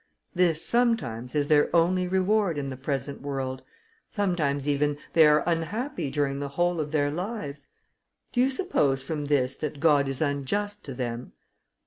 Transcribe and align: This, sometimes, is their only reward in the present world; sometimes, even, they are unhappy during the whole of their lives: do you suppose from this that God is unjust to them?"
This, 0.33 0.65
sometimes, 0.65 1.35
is 1.35 1.47
their 1.47 1.69
only 1.75 2.07
reward 2.07 2.57
in 2.57 2.71
the 2.71 2.75
present 2.75 3.21
world; 3.21 3.61
sometimes, 4.09 4.67
even, 4.67 4.97
they 5.13 5.27
are 5.27 5.43
unhappy 5.47 6.09
during 6.09 6.39
the 6.39 6.49
whole 6.49 6.79
of 6.79 6.91
their 6.91 7.11
lives: 7.11 7.67
do 8.33 8.41
you 8.41 8.49
suppose 8.49 9.03
from 9.03 9.25
this 9.25 9.55
that 9.57 9.79
God 9.79 10.07
is 10.07 10.19
unjust 10.19 10.83
to 10.85 10.95
them?" 10.95 11.33